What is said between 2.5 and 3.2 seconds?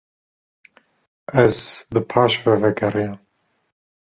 vegeriyam.